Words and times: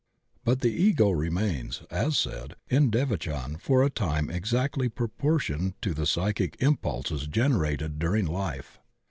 But 0.43 0.61
the 0.61 0.71
Ego 0.71 1.11
remains, 1.11 1.83
as 1.91 2.17
said, 2.17 2.55
in 2.69 2.89
devachan 2.89 3.57
for 3.61 3.83
a 3.83 3.91
time 3.91 4.31
exactly 4.31 4.89
proportioned 4.89 5.79
to 5.83 5.93
the 5.93 6.07
psy 6.07 6.33
chic 6.35 6.55
impulses 6.59 7.27
generated 7.27 7.99
during 7.99 8.25
life. 8.25 8.79